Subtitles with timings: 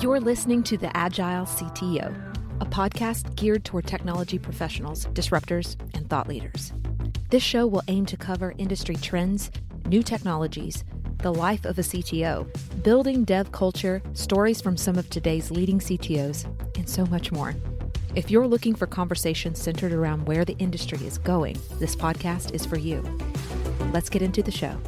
[0.00, 6.28] You're listening to The Agile CTO, a podcast geared toward technology professionals, disruptors, and thought
[6.28, 6.74] leaders.
[7.30, 9.50] This show will aim to cover industry trends,
[9.86, 10.84] new technologies,
[11.22, 12.46] the life of a CTO,
[12.82, 16.44] building dev culture, stories from some of today's leading CTOs,
[16.76, 17.54] and so much more.
[18.14, 22.66] If you're looking for conversations centered around where the industry is going, this podcast is
[22.66, 23.02] for you.
[23.94, 24.78] Let's get into the show.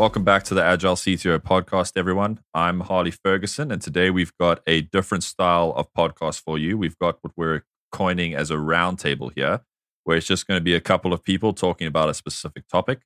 [0.00, 2.40] Welcome back to the Agile CTO podcast, everyone.
[2.54, 6.78] I'm Harley Ferguson, and today we've got a different style of podcast for you.
[6.78, 9.60] We've got what we're coining as a roundtable here,
[10.04, 13.00] where it's just going to be a couple of people talking about a specific topic.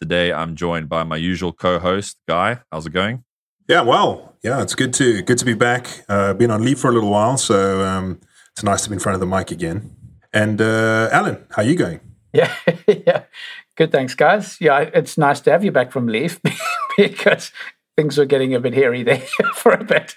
[0.00, 2.60] Today, I'm joined by my usual co-host, Guy.
[2.72, 3.24] How's it going?
[3.68, 6.02] Yeah, well, yeah, it's good to good to be back.
[6.08, 9.00] Uh, been on leave for a little while, so um, it's nice to be in
[9.00, 9.94] front of the mic again.
[10.32, 12.00] And uh, Alan, how are you going?
[12.34, 12.54] Yeah,
[12.86, 13.22] yeah,
[13.78, 13.92] good.
[13.92, 14.60] Thanks, guys.
[14.60, 16.40] Yeah, it's nice to have you back from leave
[16.98, 17.52] because
[17.96, 19.18] things were getting a bit hairy there
[19.54, 20.16] for a bit.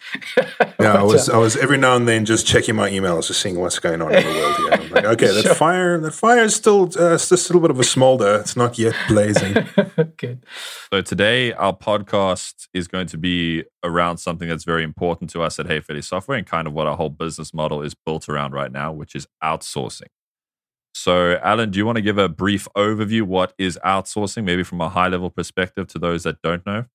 [0.80, 3.60] yeah, I was I was every now and then just checking my emails, just seeing
[3.60, 4.72] what's going on in the world here.
[4.72, 5.44] I'm like, okay, sure.
[5.44, 8.40] that fire that fire is still uh, it's just a little bit of a smolder.
[8.40, 9.54] It's not yet blazing.
[10.18, 10.44] Good.
[10.92, 15.60] So today our podcast is going to be around something that's very important to us
[15.60, 18.72] at Haefele Software and kind of what our whole business model is built around right
[18.72, 20.10] now, which is outsourcing.
[20.94, 23.24] So, Alan, do you want to give a brief overview?
[23.24, 26.86] What is outsourcing, maybe from a high level perspective to those that don't know?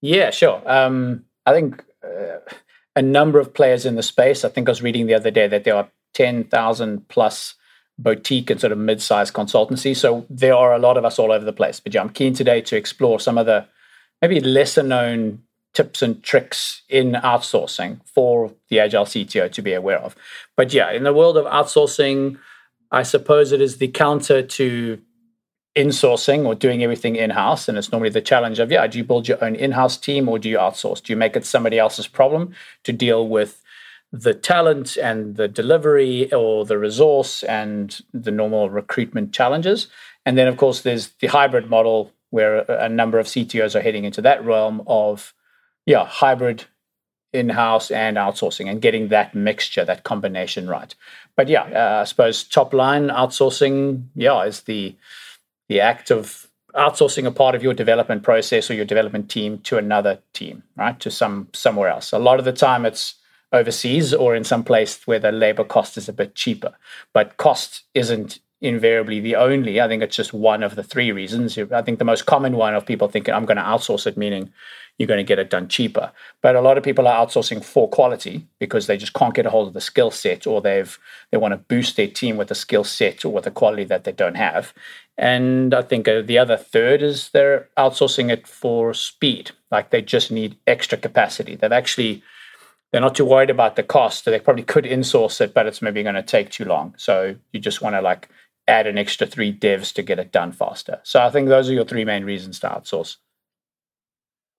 [0.00, 0.62] Yeah, sure.
[0.66, 2.38] Um, I think uh,
[2.96, 4.44] a number of players in the space.
[4.44, 7.54] I think I was reading the other day that there are 10,000 plus
[7.98, 9.96] boutique and sort of mid sized consultancies.
[9.96, 11.80] So there are a lot of us all over the place.
[11.80, 13.66] But yeah, I'm keen today to explore some of the
[14.22, 19.98] maybe lesser known tips and tricks in outsourcing for the Agile CTO to be aware
[19.98, 20.16] of.
[20.56, 22.38] But yeah, in the world of outsourcing,
[22.90, 25.00] I suppose it is the counter to
[25.76, 27.68] insourcing or doing everything in house.
[27.68, 30.28] And it's normally the challenge of, yeah, do you build your own in house team
[30.28, 31.02] or do you outsource?
[31.02, 32.54] Do you make it somebody else's problem
[32.84, 33.62] to deal with
[34.12, 39.86] the talent and the delivery or the resource and the normal recruitment challenges?
[40.26, 44.04] And then, of course, there's the hybrid model where a number of CTOs are heading
[44.04, 45.34] into that realm of,
[45.86, 46.64] yeah, hybrid
[47.32, 50.94] in-house and outsourcing and getting that mixture that combination right
[51.36, 54.96] but yeah uh, i suppose top line outsourcing yeah is the
[55.68, 59.78] the act of outsourcing a part of your development process or your development team to
[59.78, 60.98] another team, right?
[61.00, 62.12] To some somewhere else.
[62.12, 63.14] A lot of the time it's
[63.52, 66.74] overseas or in some place where the labor cost is a bit cheaper.
[67.12, 69.80] But cost isn't invariably the only.
[69.80, 71.58] I think it's just one of the three reasons.
[71.58, 74.52] I think the most common one of people thinking I'm going to outsource it, meaning
[74.98, 76.12] you're going to get it done cheaper.
[76.42, 79.50] But a lot of people are outsourcing for quality because they just can't get a
[79.50, 80.98] hold of the skill set or they've
[81.30, 84.04] they want to boost their team with a skill set or with a quality that
[84.04, 84.74] they don't have.
[85.16, 89.52] And I think uh, the other third is they're outsourcing it for speed.
[89.70, 91.56] Like they just need extra capacity.
[91.56, 92.22] They've actually
[92.92, 94.24] they're not too worried about the cost.
[94.24, 96.94] They probably could insource it, but it's maybe going to take too long.
[96.98, 98.28] So you just want to like
[98.70, 101.00] add an extra three devs to get it done faster.
[101.02, 103.16] So I think those are your three main reasons to outsource.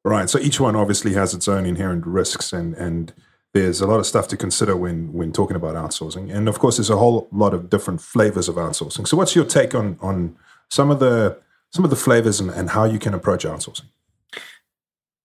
[0.04, 0.30] Right.
[0.30, 3.14] So each one obviously has its own inherent risks and and
[3.54, 6.34] there's a lot of stuff to consider when when talking about outsourcing.
[6.34, 9.08] And of course there's a whole lot of different flavors of outsourcing.
[9.08, 10.36] So what's your take on on
[10.70, 11.38] some of the
[11.72, 13.90] some of the flavors and, and how you can approach outsourcing?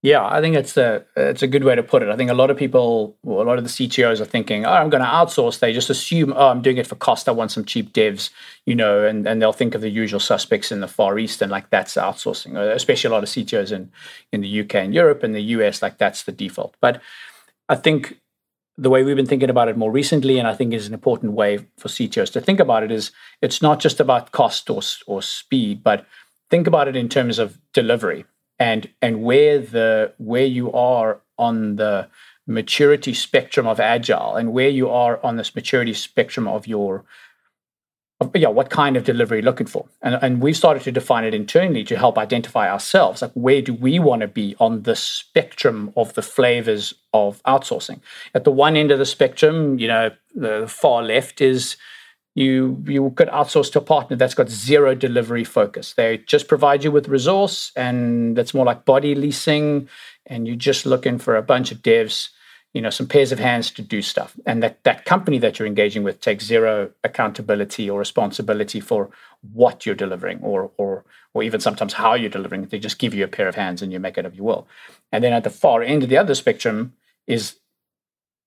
[0.02, 2.10] Yeah, I think it's a it's a good way to put it.
[2.10, 4.70] I think a lot of people, well, a lot of the CTOs are thinking, "Oh,
[4.70, 7.28] I'm going to outsource." They just assume, "Oh, I'm doing it for cost.
[7.28, 8.30] I want some cheap devs,"
[8.66, 11.50] you know, and and they'll think of the usual suspects in the Far East and
[11.50, 12.56] like that's outsourcing.
[12.56, 13.90] Uh, especially a lot of CTOs in
[14.32, 16.76] in the UK and Europe and the US, like that's the default.
[16.80, 17.00] But
[17.68, 18.20] I think
[18.78, 21.32] the way we've been thinking about it more recently, and I think is an important
[21.32, 23.10] way for CTOs to think about it, is
[23.42, 26.06] it's not just about cost or or speed, but
[26.50, 28.24] think about it in terms of delivery
[28.58, 32.08] and and where the where you are on the
[32.46, 37.04] maturity spectrum of agile and where you are on this maturity spectrum of your
[38.20, 39.86] of, yeah what kind of delivery you're looking for.
[40.00, 43.74] And, and we've started to define it internally to help identify ourselves like where do
[43.74, 48.00] we want to be on the spectrum of the flavors of outsourcing?
[48.34, 51.76] At the one end of the spectrum you know the far left is
[52.36, 55.94] you you could outsource to a partner that's got zero delivery focus.
[55.94, 59.88] They just provide you with resource, and that's more like body leasing,
[60.26, 62.28] and you're just looking for a bunch of devs,
[62.74, 64.36] you know, some pairs of hands to do stuff.
[64.44, 69.08] And that that company that you're engaging with takes zero accountability or responsibility for
[69.54, 72.66] what you're delivering, or or or even sometimes how you're delivering.
[72.66, 74.68] They just give you a pair of hands, and you make it of you will.
[75.10, 76.92] And then at the far end of the other spectrum
[77.26, 77.56] is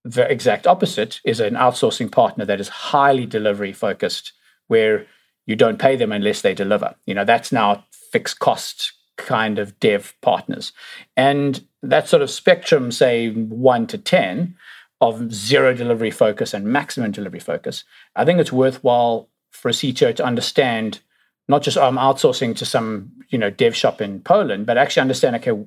[0.03, 4.33] the exact opposite is an outsourcing partner that is highly delivery focused,
[4.67, 5.05] where
[5.45, 6.95] you don't pay them unless they deliver.
[7.05, 10.71] You know, that's now fixed cost kind of dev partners.
[11.17, 14.55] And that sort of spectrum, say one to 10,
[15.01, 17.83] of zero delivery focus and maximum delivery focus,
[18.15, 20.99] I think it's worthwhile for a CTO to understand
[21.47, 25.01] not just oh, I'm outsourcing to some you know dev shop in Poland, but actually
[25.01, 25.65] understand okay,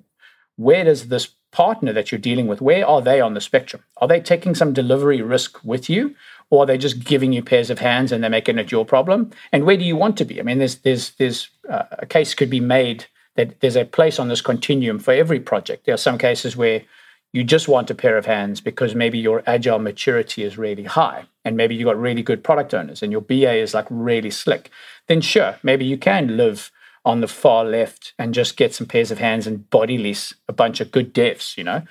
[0.56, 3.82] where does this partner that you're dealing with, where are they on the spectrum?
[3.99, 6.14] Are they taking some delivery risk with you,
[6.50, 9.31] or are they just giving you pairs of hands and they're making it your problem?
[9.52, 10.40] And where do you want to be?
[10.40, 13.06] I mean, there's there's there's uh, a case could be made
[13.37, 15.87] that there's a place on this continuum for every project.
[15.87, 16.82] There are some cases where
[17.32, 21.25] you just want a pair of hands because maybe your agile maturity is really high
[21.44, 24.70] and maybe you got really good product owners and your BA is like really slick,
[25.06, 26.70] then sure, maybe you can live
[27.04, 30.52] on the far left and just get some pairs of hands and body lease a
[30.52, 31.82] bunch of good devs, you know.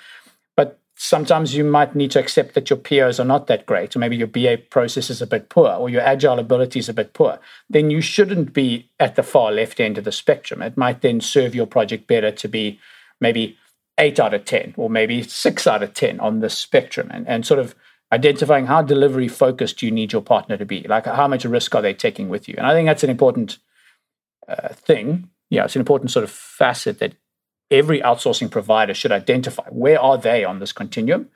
[0.56, 4.00] But sometimes you might need to accept that your POs are not that great, or
[4.00, 7.14] maybe your BA process is a bit poor, or your agile ability is a bit
[7.14, 7.40] poor.
[7.70, 10.62] Then you shouldn't be at the far left end of the spectrum.
[10.62, 12.80] It might then serve your project better to be
[13.20, 13.58] maybe
[13.98, 17.46] eight out of 10 or maybe six out of 10 on the spectrum and, and
[17.46, 17.76] sort of
[18.12, 20.82] identifying how delivery focused you need your partner to be.
[20.82, 22.56] Like how much risk are they taking with you?
[22.58, 23.58] And I think that's an important
[24.52, 25.30] uh, thing.
[25.50, 27.16] Yeah, it's an important sort of facet that
[27.70, 29.64] every outsourcing provider should identify.
[29.70, 31.30] Where are they on this continuum?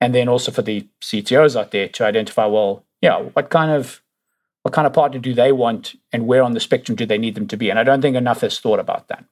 [0.00, 4.02] And then also for the CTOs out there to identify, well, yeah, what kind of
[4.62, 7.34] what kind of partner do they want and where on the spectrum do they need
[7.34, 7.68] them to be?
[7.68, 9.24] And I don't think enough is thought about that.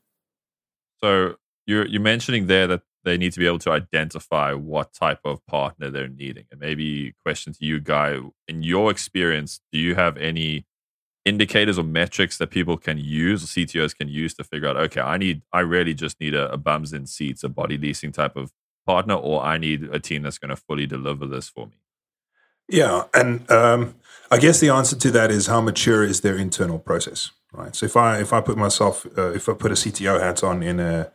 [1.03, 1.37] So
[1.67, 5.45] you're you're mentioning there that they need to be able to identify what type of
[5.47, 6.45] partner they're needing.
[6.51, 10.67] And maybe question to you, Guy, in your experience, do you have any
[11.25, 15.19] indicators or metrics that people can use CTOs can use to figure out, okay, I
[15.19, 18.53] need I really just need a, a bums in seats, a body leasing type of
[18.87, 21.73] partner, or I need a team that's going to fully deliver this for me?
[22.69, 23.97] Yeah, and um,
[24.31, 27.75] I guess the answer to that is how mature is their internal process, right?
[27.75, 30.63] So if I if I put myself uh, if I put a CTO hat on
[30.63, 31.11] in a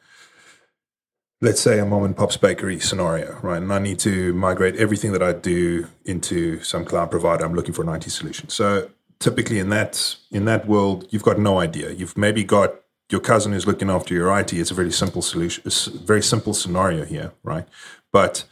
[1.41, 3.61] let's say a mom and pop's bakery scenario, right?
[3.61, 7.45] And I need to migrate everything that I do into some cloud provider.
[7.45, 8.49] I'm looking for an IT solution.
[8.49, 8.89] So
[9.19, 11.91] typically in that in that world, you've got no idea.
[11.91, 12.75] You've maybe got
[13.11, 14.53] your cousin who's looking after your IT.
[14.53, 15.63] It's a very simple solution.
[15.65, 17.67] It's a very simple scenario here, right?
[18.11, 18.45] But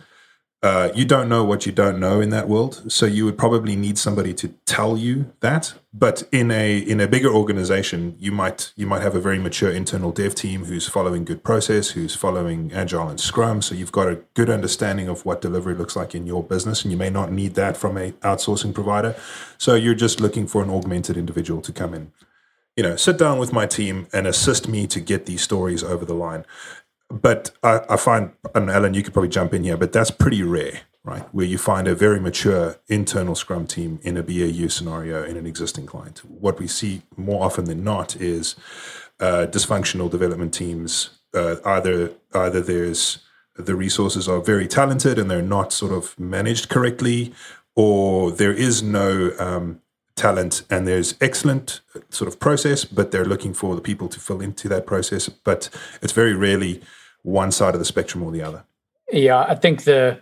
[0.63, 3.75] uh, you don't know what you don't know in that world, so you would probably
[3.75, 5.73] need somebody to tell you that.
[5.93, 9.69] But in a in a bigger organization, you might you might have a very mature
[9.69, 13.61] internal dev team who's following good process, who's following agile and Scrum.
[13.61, 16.93] So you've got a good understanding of what delivery looks like in your business, and
[16.93, 19.17] you may not need that from a outsourcing provider.
[19.57, 22.13] So you're just looking for an augmented individual to come in
[22.75, 26.05] you know, sit down with my team and assist me to get these stories over
[26.05, 26.43] the line
[27.21, 30.41] but I, I find, and Alan, you could probably jump in here, but that's pretty
[30.41, 31.23] rare, right?
[31.33, 35.45] Where you find a very mature internal Scrum team in a BAU scenario in an
[35.45, 36.19] existing client.
[36.25, 38.55] What we see more often than not is
[39.19, 41.11] uh, dysfunctional development teams.
[41.33, 43.19] Uh, either either there's
[43.55, 47.31] the resources are very talented and they're not sort of managed correctly,
[47.75, 49.81] or there is no um,
[50.15, 54.41] talent and there's excellent sort of process, but they're looking for the people to fill
[54.41, 55.29] into that process.
[55.29, 55.69] But
[56.01, 56.81] it's very rarely
[57.23, 58.63] one side of the spectrum or the other.
[59.11, 60.21] Yeah, I think the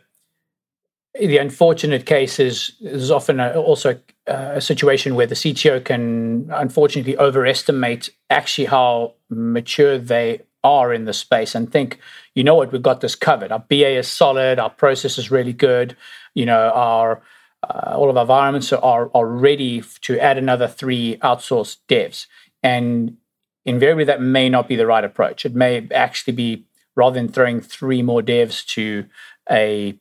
[1.19, 7.17] the unfortunate case is is often a, also a situation where the CTO can unfortunately
[7.17, 11.99] overestimate actually how mature they are in the space and think,
[12.35, 13.51] you know what, we've got this covered.
[13.51, 15.97] Our BA is solid, our process is really good,
[16.33, 17.21] you know, our
[17.63, 22.25] uh, all of our environments are, are ready to add another three outsourced devs.
[22.63, 23.17] And
[23.65, 25.45] invariably, that may not be the right approach.
[25.45, 29.05] It may actually be rather than throwing three more devs to
[29.49, 29.97] a,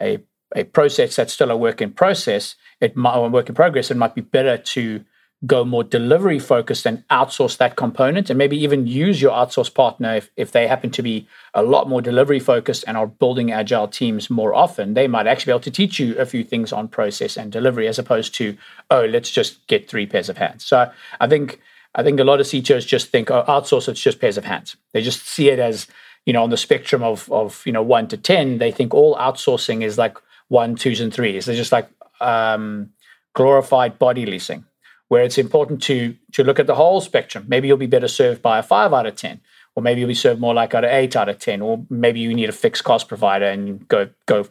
[0.00, 0.18] a,
[0.54, 3.90] a process that's still a work in process, it might, or a work in progress,
[3.90, 5.04] it might be better to
[5.46, 10.14] go more delivery focused and outsource that component and maybe even use your outsource partner
[10.14, 13.88] if, if they happen to be a lot more delivery focused and are building agile
[13.88, 16.88] teams more often they might actually be able to teach you a few things on
[16.88, 18.56] process and delivery as opposed to
[18.90, 20.64] oh let's just get three pairs of hands.
[20.64, 21.60] So i think
[21.94, 24.76] i think a lot of ctos just think oh outsource it's just pairs of hands.
[24.92, 25.86] They just see it as
[26.26, 29.16] you know on the spectrum of of you know one to ten they think all
[29.16, 30.16] outsourcing is like
[30.48, 31.88] one twos and threes they're just like
[32.20, 32.90] um
[33.34, 34.64] glorified body leasing
[35.08, 37.44] where it's important to to look at the whole spectrum.
[37.48, 39.40] Maybe you'll be better served by a five out of ten,
[39.74, 42.20] or maybe you'll be served more like at an eight out of ten, or maybe
[42.20, 44.48] you need a fixed cost provider and go go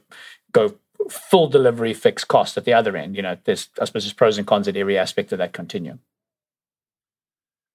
[0.52, 0.76] go
[1.10, 3.16] full delivery fixed cost at the other end.
[3.16, 6.00] You know, there's I suppose there's pros and cons at every aspect of that continuum.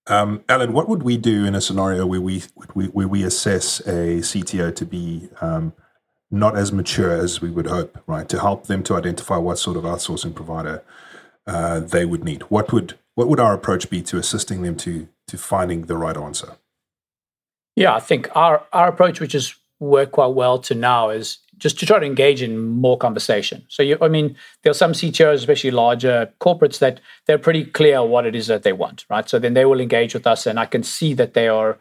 [0.09, 2.41] Um, Alan, what would we do in a scenario where we
[2.75, 5.75] where we assess a CTO to be um,
[6.31, 8.29] not as mature as we would hope, right?
[8.29, 10.83] To help them to identify what sort of outsourcing provider
[11.47, 12.43] uh, they would need?
[12.43, 16.17] What would what would our approach be to assisting them to to finding the right
[16.17, 16.57] answer?
[17.75, 21.79] Yeah, I think our our approach, which has worked quite well to now, is just
[21.81, 23.65] to try to engage in more conversation.
[23.69, 28.05] So, you, I mean, there are some CTOs, especially larger corporates, that they're pretty clear
[28.05, 29.29] what it is that they want, right?
[29.29, 31.79] So then they will engage with us, and I can see that they are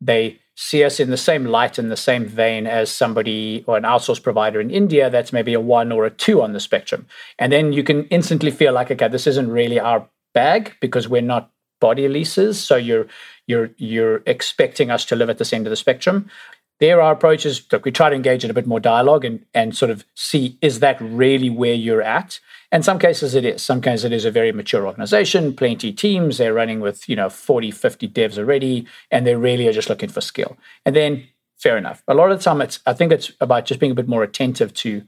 [0.00, 3.84] they see us in the same light in the same vein as somebody or an
[3.84, 7.06] outsource provider in India that's maybe a one or a two on the spectrum.
[7.38, 11.22] And then you can instantly feel like, okay, this isn't really our bag because we're
[11.22, 12.58] not body leases.
[12.60, 13.06] So you're
[13.46, 16.28] you're you're expecting us to live at this end of the spectrum
[16.80, 19.76] there are approaches that we try to engage in a bit more dialogue and, and
[19.76, 22.40] sort of see is that really where you're at?
[22.70, 23.62] In some cases it is.
[23.62, 27.28] Some cases it is a very mature organization plenty teams they're running with you know
[27.28, 30.56] 40 50 devs already and they really are just looking for skill.
[30.84, 32.02] And then fair enough.
[32.06, 34.22] A lot of the time it's i think it's about just being a bit more
[34.22, 35.02] attentive to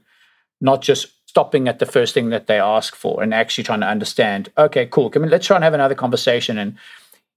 [0.59, 3.87] not just stopping at the first thing that they ask for and actually trying to
[3.87, 5.09] understand okay cool.
[5.09, 6.75] Come on, let's try and have another conversation and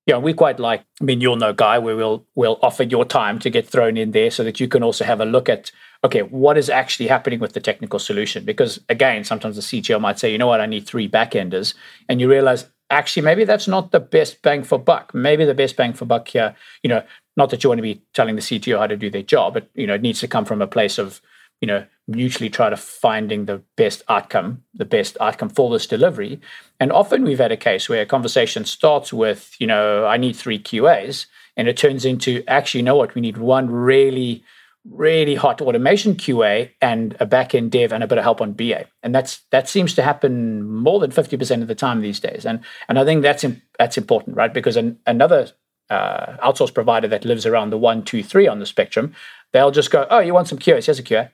[0.07, 0.85] yeah, we quite like.
[1.01, 4.31] I mean, you'll know, Guy, we'll we'll offer your time to get thrown in there,
[4.31, 5.71] so that you can also have a look at
[6.05, 8.45] okay, what is actually happening with the technical solution?
[8.45, 11.75] Because again, sometimes the CTO might say, you know what, I need three backenders,
[12.09, 15.15] and you realize actually maybe that's not the best bang for buck.
[15.15, 17.03] Maybe the best bang for buck here, you know,
[17.37, 19.71] not that you want to be telling the CTO how to do their job, but
[19.75, 21.23] you know, it needs to come from a place of
[21.63, 26.41] you know mutually try to finding the best outcome the best outcome for this delivery.
[26.81, 30.37] And often we've had a case where a conversation starts with you know i need
[30.37, 33.15] three qas and it turns into actually you know what?
[33.15, 34.45] We need one really
[34.87, 38.85] really hot automation qa and a back-end dev and a bit of help on ba
[39.03, 42.45] and that's that seems to happen more than 50% of the time these days.
[42.45, 43.47] And and i think that's
[43.79, 44.53] that's important right?
[44.53, 45.51] Because an, another
[45.91, 49.15] uh, outsource provider that lives around the one, two, three on the spectrum,
[49.53, 50.87] they'll just go, "Oh, you want some QAs?
[50.87, 51.31] Here's a QA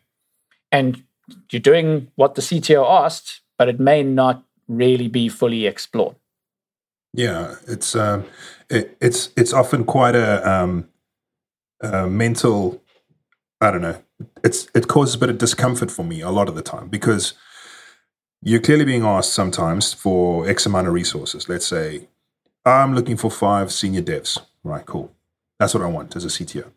[0.73, 1.03] and
[1.51, 6.17] you're doing what the CTO asked, but it may not really be fully explored.
[7.13, 8.25] Yeah, it's um,
[8.69, 10.89] it, it's it's often quite a, um,
[11.81, 12.81] a mental.
[13.61, 14.01] I don't know.
[14.45, 17.35] It's it causes a bit of discomfort for me a lot of the time because
[18.43, 21.49] you're clearly being asked sometimes for X amount of resources.
[21.49, 22.09] Let's say
[22.65, 24.39] I'm looking for five senior devs.
[24.63, 25.13] Right, cool.
[25.59, 26.71] That's what I want as a CTO.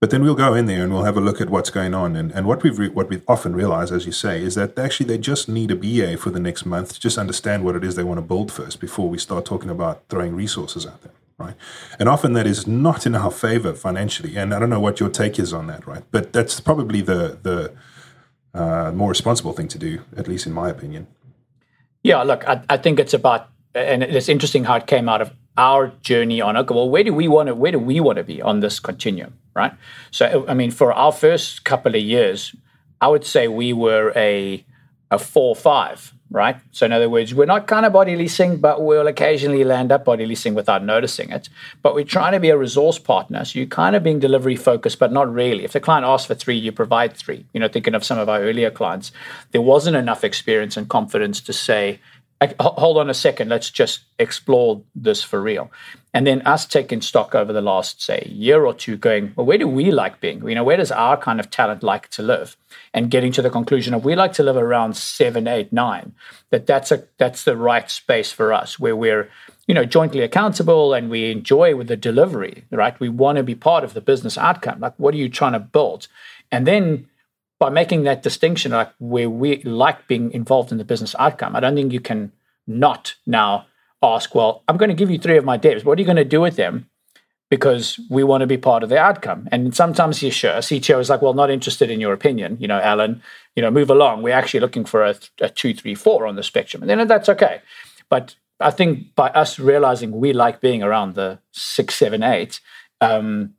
[0.00, 2.16] But then we'll go in there and we'll have a look at what's going on.
[2.16, 5.06] And, and what we've re- what we often realize, as you say, is that actually
[5.06, 7.96] they just need a BA for the next month to just understand what it is
[7.96, 11.54] they want to build first before we start talking about throwing resources at them, right?
[11.98, 14.36] And often that is not in our favor financially.
[14.36, 16.02] And I don't know what your take is on that, right?
[16.10, 17.72] But that's probably the the
[18.54, 21.08] uh, more responsible thing to do, at least in my opinion.
[22.02, 25.30] Yeah, look, I, I think it's about, and it's interesting how it came out of
[25.56, 28.24] our journey on okay Well, where do we want to where do we want to
[28.24, 29.72] be on this continuum, right?
[30.10, 32.54] So, I mean, for our first couple of years,
[33.00, 34.64] I would say we were a
[35.10, 36.56] a four five, right?
[36.70, 40.04] So, in other words, we're not kind of body leasing, but we'll occasionally land up
[40.04, 41.48] body leasing without noticing it.
[41.82, 44.98] But we're trying to be a resource partner, so you're kind of being delivery focused,
[45.00, 45.64] but not really.
[45.64, 47.44] If the client asks for three, you provide three.
[47.52, 49.10] You know, thinking of some of our earlier clients,
[49.50, 51.98] there wasn't enough experience and confidence to say,
[52.58, 55.70] hold on a second, let's just explore this for real.
[56.14, 59.58] And then us taking stock over the last, say, year or two, going, well, where
[59.58, 60.48] do we like being?
[60.48, 62.56] You know, where does our kind of talent like to live?
[62.94, 66.12] And getting to the conclusion of we like to live around seven, eight, nine.
[66.50, 69.30] That that's a that's the right space for us, where we're,
[69.66, 72.98] you know, jointly accountable and we enjoy with the delivery, right?
[72.98, 74.80] We want to be part of the business outcome.
[74.80, 76.08] Like, what are you trying to build?
[76.50, 77.06] And then
[77.60, 81.60] by making that distinction, like where we like being involved in the business outcome, I
[81.60, 82.32] don't think you can
[82.66, 83.66] not now
[84.02, 85.84] ask, well, I'm going to give you three of my devs.
[85.84, 86.88] What are you going to do with them?
[87.50, 89.46] Because we want to be part of the outcome.
[89.52, 90.54] And sometimes you're sure.
[90.54, 93.22] CTO is like, well, not interested in your opinion, you know, Alan,
[93.54, 94.22] you know, move along.
[94.22, 96.82] We're actually looking for a, a two, three, four on the spectrum.
[96.82, 97.60] And then that's okay.
[98.08, 102.60] But I think by us realizing we like being around the six, seven, eight,
[103.02, 103.54] um,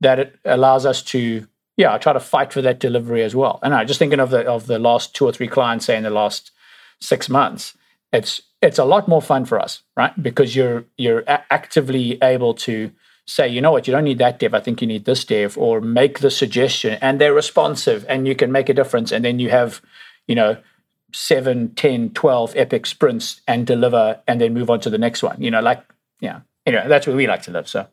[0.00, 3.58] that it allows us to yeah, I try to fight for that delivery as well.
[3.62, 6.04] And I just thinking of the of the last two or three clients, say in
[6.04, 6.50] the last
[7.00, 7.76] six months,
[8.12, 10.20] it's it's a lot more fun for us, right?
[10.22, 12.92] Because you're you're a- actively able to
[13.26, 14.54] say, you know what, you don't need that dev.
[14.54, 18.34] I think you need this dev, or make the suggestion, and they're responsive, and you
[18.34, 19.12] can make a difference.
[19.12, 19.82] And then you have,
[20.26, 20.56] you know,
[21.12, 25.40] seven, 10, 12 epic sprints and deliver, and then move on to the next one.
[25.40, 25.82] You know, like
[26.20, 27.68] yeah, you anyway, that's where we like to live.
[27.68, 27.88] So.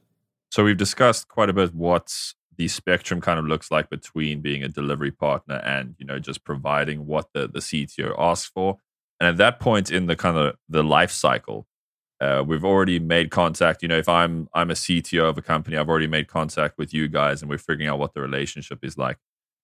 [0.51, 4.63] So we've discussed quite a bit what's the spectrum kind of looks like between being
[4.63, 8.77] a delivery partner and you know just providing what the the CTO asks for.
[9.19, 11.67] And at that point in the kind of the life cycle,
[12.19, 13.81] uh, we've already made contact.
[13.81, 16.93] You know, if I'm I'm a CTO of a company, I've already made contact with
[16.93, 19.17] you guys, and we're figuring out what the relationship is like.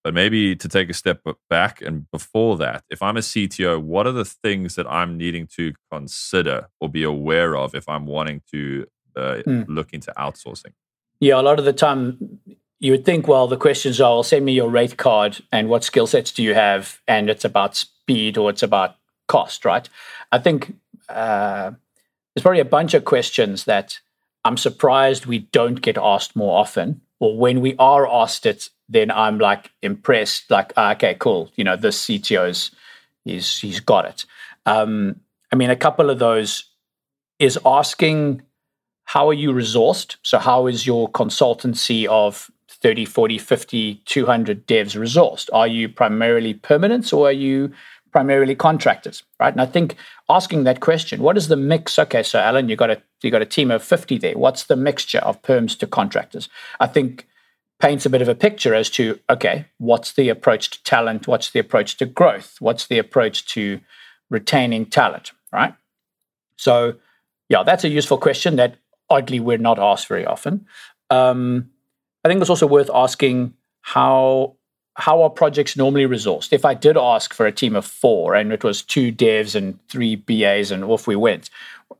[0.03, 4.07] But maybe to take a step back and before that, if I'm a CTO, what
[4.07, 8.41] are the things that I'm needing to consider or be aware of if I'm wanting
[8.51, 9.65] to uh, mm.
[9.67, 10.73] look into outsourcing?
[11.19, 12.39] Yeah, a lot of the time
[12.79, 15.83] you would think, well, the questions are, well, send me your rate card and what
[15.83, 18.95] skill sets do you have, and it's about speed or it's about
[19.27, 19.87] cost, right?
[20.31, 20.75] I think
[21.09, 21.71] uh,
[22.33, 23.99] there's probably a bunch of questions that
[24.45, 27.01] I'm surprised we don't get asked more often.
[27.19, 31.51] Or when we are asked it, then I'm like impressed, like, ah, okay, cool.
[31.55, 32.71] You know, this CTO's
[33.25, 34.25] he's he's got it.
[34.65, 35.19] Um,
[35.51, 36.65] I mean, a couple of those
[37.39, 38.43] is asking
[39.05, 40.17] how are you resourced?
[40.21, 45.49] So how is your consultancy of 30, 40, 50, 200 devs resourced?
[45.53, 47.71] Are you primarily permanents or are you
[48.11, 49.53] primarily contractors, right?
[49.53, 49.95] And I think
[50.29, 51.99] asking that question, what is the mix?
[51.99, 54.37] Okay, so Alan, you got a you got a team of 50 there.
[54.37, 56.49] What's the mixture of perms to contractors?
[56.79, 57.27] I think
[57.79, 61.27] paints a bit of a picture as to okay, what's the approach to talent?
[61.27, 62.57] What's the approach to growth?
[62.59, 63.81] What's the approach to
[64.29, 65.73] retaining talent, right?
[66.57, 66.95] So,
[67.49, 68.75] yeah, that's a useful question that
[69.09, 70.65] oddly we're not asked very often.
[71.09, 71.69] Um,
[72.27, 74.55] I think it's also worth asking how
[74.95, 76.51] how are projects normally resourced?
[76.51, 79.79] If I did ask for a team of four and it was two devs and
[79.89, 81.51] three BAs and off we went,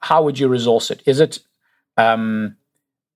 [0.01, 1.01] how would you resource it?
[1.05, 1.39] Is it
[1.96, 2.57] um,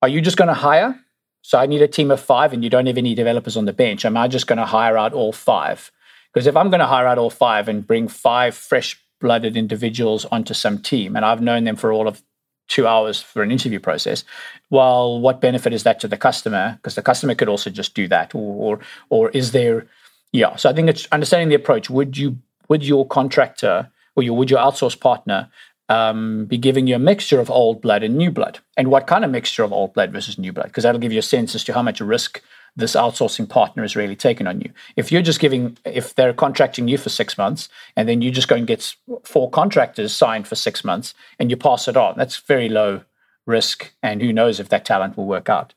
[0.02, 1.00] are you just going to hire?
[1.42, 3.74] So I need a team of five and you don't have any developers on the
[3.74, 4.06] bench.
[4.06, 5.92] Am I just going to hire out all five?
[6.32, 10.26] Because if I'm going to hire out all five and bring five fresh blooded individuals
[10.26, 12.24] onto some team, and I've known them for all of
[12.72, 14.24] two hours for an interview process.
[14.70, 16.78] Well, what benefit is that to the customer?
[16.78, 19.86] Because the customer could also just do that, or, or is there?
[20.32, 21.90] Yeah, so I think it's understanding the approach.
[21.90, 22.38] Would you
[22.70, 25.50] would your contractor or your would your outsource partner
[25.90, 29.26] um, be giving you a mixture of old blood and new blood, and what kind
[29.26, 30.68] of mixture of old blood versus new blood?
[30.68, 32.42] Because that'll give you a sense as to how much risk
[32.76, 34.72] this outsourcing partner is really taking on you.
[34.96, 38.48] If you're just giving, if they're contracting you for six months and then you just
[38.48, 42.38] go and get four contractors signed for six months and you pass it on, that's
[42.38, 43.02] very low
[43.46, 43.92] risk.
[44.02, 45.74] And who knows if that talent will work out.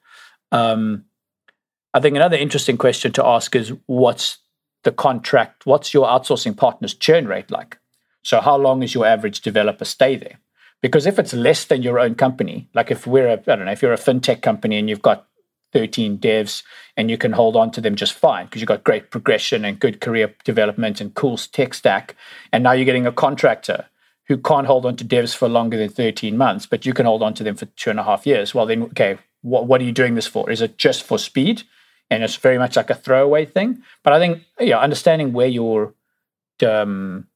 [0.52, 1.04] Um,
[1.92, 4.38] I think another interesting question to ask is what's
[4.84, 7.78] the contract, what's your outsourcing partner's churn rate like?
[8.22, 10.38] So, how long is your average developer stay there?
[10.80, 13.72] Because if it's less than your own company, like if we're a, I don't know,
[13.72, 15.26] if you're a fintech company and you've got
[15.74, 16.62] 13 devs
[16.96, 19.80] and you can hold on to them just fine because you've got great progression and
[19.80, 22.16] good career development and cool tech stack.
[22.52, 23.86] And now you're getting a contractor
[24.28, 27.22] who can't hold on to devs for longer than 13 months, but you can hold
[27.22, 28.54] on to them for two and a half years.
[28.54, 30.48] Well, then, okay, what, what are you doing this for?
[30.48, 31.64] Is it just for speed?
[32.10, 33.82] And it's very much like a throwaway thing.
[34.02, 35.94] But I think, yeah, understanding where your
[36.66, 37.26] um,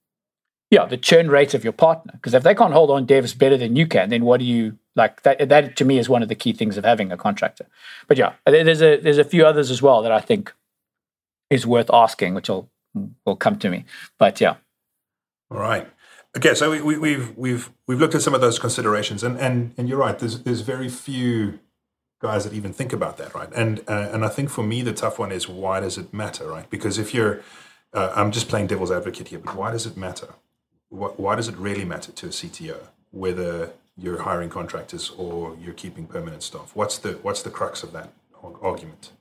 [0.70, 2.12] yeah, the churn rate of your partner.
[2.14, 4.78] Because if they can't hold on devs better than you can, then what do you
[4.94, 5.22] like?
[5.22, 7.66] That that to me is one of the key things of having a contractor.
[8.06, 10.52] But yeah, there's a there's a few others as well that I think
[11.50, 12.68] is worth asking, which will
[13.24, 13.84] will come to me.
[14.18, 14.56] But yeah.
[15.50, 15.88] All right.
[16.36, 19.72] Okay, so we, we, we've we've we've looked at some of those considerations, and and
[19.78, 20.18] and you're right.
[20.18, 21.60] There's there's very few
[22.20, 23.48] guys that even think about that, right?
[23.54, 26.46] And uh, and I think for me the tough one is why does it matter,
[26.46, 26.68] right?
[26.68, 27.40] Because if you're
[27.94, 30.34] uh, I'm just playing devil's advocate here, but why does it matter?
[30.90, 32.78] Why does it really matter to a CTO
[33.10, 36.70] whether you're hiring contractors or you're keeping permanent staff?
[36.74, 38.12] What's the what's the crux of that
[38.62, 39.12] argument?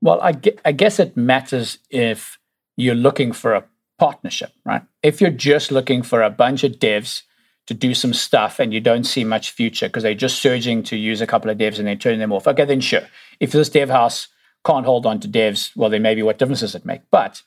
[0.00, 2.38] Well, I, I guess it matters if
[2.76, 3.64] you're looking for a
[3.98, 4.82] partnership, right?
[5.02, 7.22] If you're just looking for a bunch of devs
[7.66, 10.96] to do some stuff and you don't see much future because they're just surging to
[10.96, 13.02] use a couple of devs and then turning them off, okay, then sure.
[13.40, 14.28] If this dev house
[14.64, 17.00] can't hold on to devs, well, then maybe what difference does it make?
[17.10, 17.42] But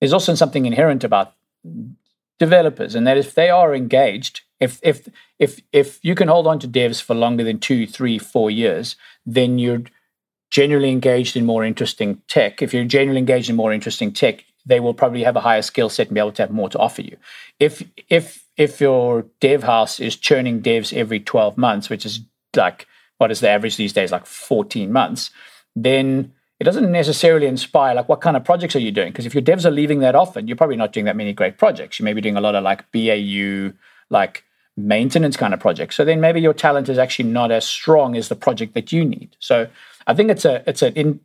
[0.00, 1.34] there's also something inherent about
[2.38, 6.58] developers, and that if they are engaged, if if if if you can hold on
[6.60, 9.82] to devs for longer than two, three, four years, then you're
[10.50, 12.62] generally engaged in more interesting tech.
[12.62, 15.88] If you're generally engaged in more interesting tech, they will probably have a higher skill
[15.88, 17.16] set and be able to have more to offer you.
[17.60, 22.20] If if if your dev house is churning devs every 12 months, which is
[22.56, 22.86] like
[23.18, 25.30] what is the average these days, like 14 months,
[25.74, 29.12] then it doesn't necessarily inspire like what kind of projects are you doing?
[29.12, 31.58] Because if your devs are leaving that often you're probably not doing that many great
[31.58, 31.98] projects.
[31.98, 33.72] You may be doing a lot of like bau
[34.08, 34.44] like
[34.76, 35.96] maintenance kind of projects.
[35.96, 39.04] So then maybe your talent is actually not as strong as the project that you
[39.04, 39.36] need.
[39.38, 39.68] So
[40.06, 41.20] i think it's a it's an in,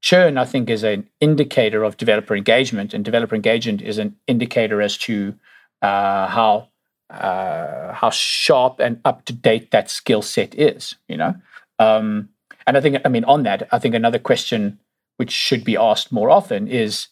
[0.00, 4.82] churn i think is an indicator of developer engagement and developer engagement is an indicator
[4.82, 5.34] as to
[5.80, 6.68] uh, how
[7.10, 11.34] uh, how sharp and up to date that skill set is you know?
[11.78, 12.30] Um,
[12.66, 14.78] and I think, I mean, on that, I think another question
[15.16, 17.08] which should be asked more often is,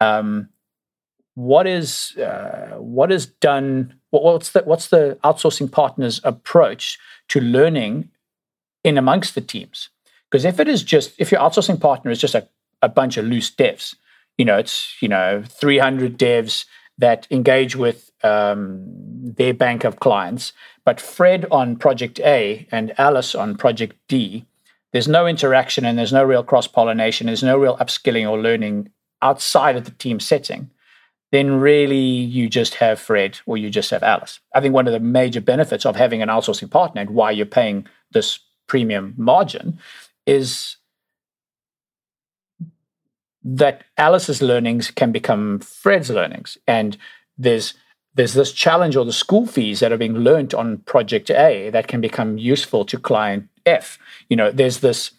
[0.00, 0.48] um,
[1.34, 3.94] what is uh, what is done?
[4.10, 8.10] What's the what's the outsourcing partner's approach to learning
[8.84, 9.88] in amongst the teams?
[10.30, 12.48] Because if it is just if your outsourcing partner is just a,
[12.82, 13.94] a bunch of loose devs,
[14.38, 16.66] you know, it's you know 300 devs
[16.98, 18.82] that engage with um,
[19.22, 20.52] their bank of clients,
[20.84, 24.44] but Fred on project A and Alice on project D
[24.92, 28.90] there's no interaction and there's no real cross pollination, there's no real upskilling or learning
[29.22, 30.70] outside of the team setting,
[31.32, 34.40] then really you just have Fred or you just have Alice.
[34.54, 37.46] I think one of the major benefits of having an outsourcing partner and why you're
[37.46, 39.78] paying this premium margin
[40.26, 40.76] is
[43.42, 46.58] that Alice's learnings can become Fred's learnings.
[46.66, 46.96] And
[47.38, 47.74] there's
[48.14, 51.86] there's this challenge or the school fees that are being learned on project A that
[51.86, 53.98] can become useful to client F.
[54.28, 55.12] You know, there's this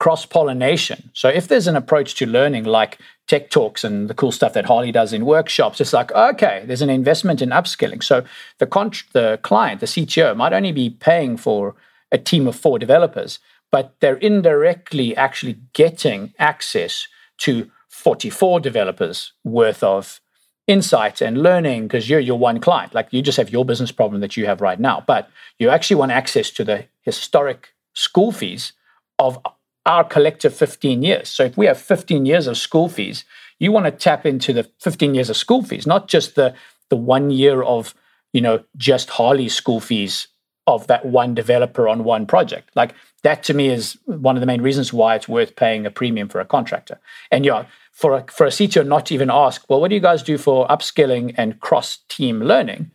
[0.00, 1.10] cross pollination.
[1.14, 4.66] So if there's an approach to learning like tech talks and the cool stuff that
[4.66, 8.02] Harley does in workshops, it's like, okay, there's an investment in upskilling.
[8.02, 8.24] So
[8.58, 11.74] the con- the client, the CTO, might only be paying for
[12.12, 13.38] a team of four developers,
[13.70, 20.20] but they're indirectly actually getting access to 44 developers worth of
[20.66, 22.94] insight and learning because you're your one client.
[22.94, 25.28] Like you just have your business problem that you have right now, but
[25.58, 28.72] you actually want access to the historic school fees
[29.18, 29.38] of
[29.86, 31.28] our collective 15 years.
[31.28, 33.24] So if we have 15 years of school fees,
[33.58, 36.54] you want to tap into the 15 years of school fees, not just the
[36.90, 37.94] the one year of,
[38.32, 40.28] you know, just Harley school fees
[40.66, 42.70] of that one developer on one project.
[42.74, 45.90] Like that to me is one of the main reasons why it's worth paying a
[45.90, 47.00] premium for a contractor.
[47.30, 50.00] And yeah, for a, for a CTO not to even ask, well, what do you
[50.00, 52.90] guys do for upskilling and cross team learning?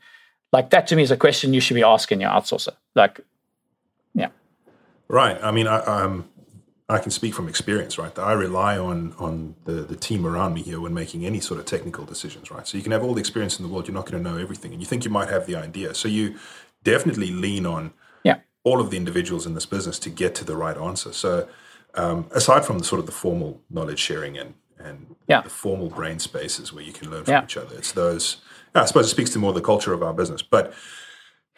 [0.51, 2.75] Like that to me is a question you should be asking your outsourcer.
[2.95, 3.21] Like.
[5.09, 5.39] Right.
[5.43, 6.29] I mean, I, um,
[6.87, 8.13] I can speak from experience, right?
[8.13, 11.59] That I rely on on the, the team around me here when making any sort
[11.59, 12.67] of technical decisions, right?
[12.67, 14.37] So you can have all the experience in the world, you're not going to know
[14.37, 15.93] everything, and you think you might have the idea.
[15.93, 16.37] So you
[16.83, 17.93] definitely lean on
[18.23, 18.37] yeah.
[18.63, 21.11] all of the individuals in this business to get to the right answer.
[21.11, 21.47] So
[21.95, 25.41] um, aside from the sort of the formal knowledge sharing and and yeah.
[25.41, 27.43] the formal brain spaces where you can learn from yeah.
[27.43, 28.37] each other, it's those.
[28.73, 30.73] I suppose it speaks to more the culture of our business, but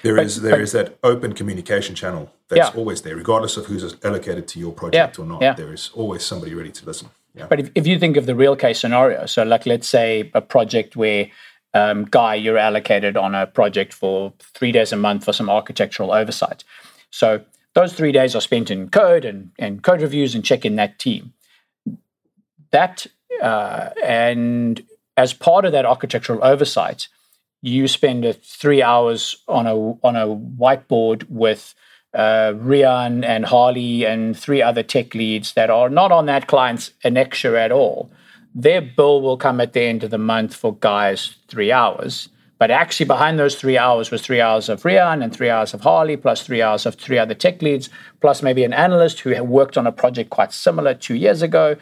[0.03, 3.65] there but, is there but, is that open communication channel that's always there, regardless of
[3.65, 5.39] who's allocated to your project or not.
[5.57, 7.09] There is always somebody ready to listen.
[7.47, 10.41] But if, if you think of the real case scenario, so like let's say a
[10.41, 11.29] project where
[11.73, 16.11] um, guy, you're allocated on a project for three days a month for some architectural
[16.11, 16.63] oversight.
[17.09, 17.41] So
[17.73, 21.33] those three days are spent in code and, and code reviews and checking that team.
[22.71, 23.07] That
[23.41, 24.83] uh, and
[25.17, 27.07] as part of that architectural oversight,
[27.61, 31.73] you spend three hours on a on a whiteboard with
[32.13, 36.91] uh, Rian and Harley and three other tech leads that are not on that client's
[37.03, 38.11] annexure at all
[38.53, 42.29] their bill will come at the end of the month for guys three hours.
[42.59, 45.81] But actually, behind those three hours was three hours of Rian and three hours of
[45.81, 49.47] Harley, plus three hours of three other tech leads, plus maybe an analyst who had
[49.47, 51.75] worked on a project quite similar two years ago.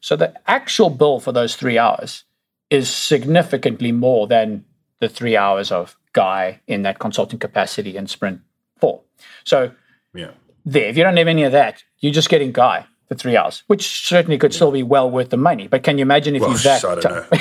[0.00, 2.24] So the actual bill for those three hours
[2.68, 4.66] is significantly more than
[5.00, 8.40] the three hours of Guy in that consulting capacity in Sprint
[8.78, 9.00] 4.
[9.44, 9.72] So
[10.14, 10.30] yeah.
[10.64, 13.62] there, if you don't have any of that, you're just getting Guy for three hours,
[13.66, 14.56] which certainly could yeah.
[14.56, 15.68] still be well worth the money.
[15.68, 16.84] But can you imagine if well, he's that?
[16.84, 17.26] I don't know.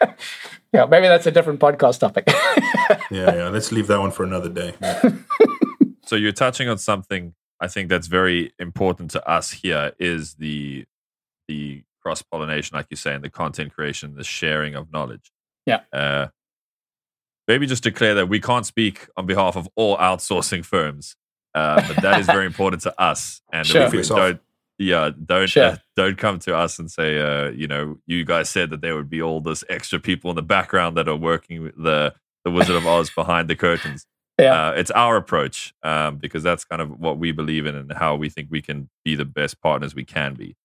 [0.00, 0.06] Uh,
[0.72, 2.24] yeah, maybe that's a different podcast topic.
[3.10, 3.48] yeah, yeah.
[3.48, 4.74] Let's leave that one for another day.
[6.06, 10.84] so you're touching on something I think that's very important to us here is the
[11.46, 15.31] the cross pollination, like you say, and the content creation, the sharing of knowledge.
[15.66, 15.80] Yeah.
[15.92, 16.28] Uh,
[17.48, 21.16] maybe just declare that we can't speak on behalf of all outsourcing firms.
[21.54, 23.42] Uh, but that is very important to us.
[23.52, 23.90] And sure.
[23.90, 24.40] we don't,
[24.78, 25.64] yeah, don't sure.
[25.64, 28.94] uh, don't come to us and say, uh, you know, you guys said that there
[28.94, 32.74] would be all this extra people in the background that are working the the Wizard
[32.74, 34.06] of Oz behind the curtains.
[34.40, 34.70] Yeah.
[34.70, 38.16] Uh, it's our approach um, because that's kind of what we believe in and how
[38.16, 40.56] we think we can be the best partners we can be.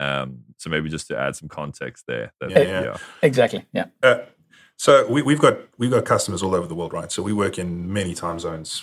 [0.00, 2.32] Um, so maybe just to add some context there.
[2.40, 2.82] That, yeah, yeah.
[2.82, 3.66] yeah, exactly.
[3.74, 3.84] Yeah.
[4.02, 4.20] Uh,
[4.80, 7.12] so we, we've got we've got customers all over the world, right?
[7.12, 8.82] So we work in many time zones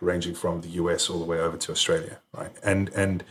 [0.00, 2.52] ranging from the US all the way over to Australia, right?
[2.62, 3.24] And and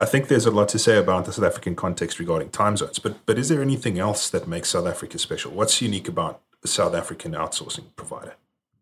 [0.00, 3.00] I think there's a lot to say about the South African context regarding time zones.
[3.00, 5.50] But but is there anything else that makes South Africa special?
[5.50, 8.36] What's unique about the South African outsourcing provider,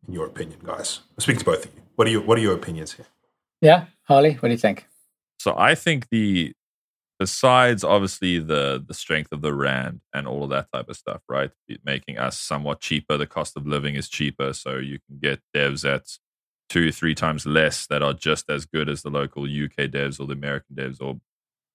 [0.07, 1.01] in your opinion, guys?
[1.19, 1.81] I speak to both of you.
[1.95, 3.07] What are your what are your opinions here?
[3.63, 4.87] Yeah, Harley, what do you think?
[5.39, 6.53] So I think the
[7.19, 11.23] besides obviously the the strength of the rand and all of that type of stuff,
[11.29, 11.51] right?
[11.85, 13.17] Making us somewhat cheaper.
[13.17, 16.07] The cost of living is cheaper, so you can get devs at
[16.69, 20.27] two, three times less that are just as good as the local UK devs or
[20.27, 21.21] the American devs, or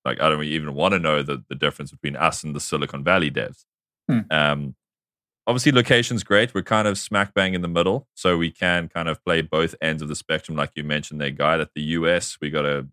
[0.05, 3.03] like I don't even want to know the, the difference between us and the Silicon
[3.03, 3.65] Valley devs.
[4.09, 4.19] Hmm.
[4.29, 4.75] Um,
[5.47, 6.53] obviously, location's great.
[6.53, 9.75] We're kind of smack bang in the middle, so we can kind of play both
[9.81, 11.57] ends of the spectrum, like you mentioned there, guy.
[11.57, 12.87] that the US, we got a